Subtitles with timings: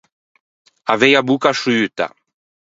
[0.93, 2.05] Avei a bocca sciuta.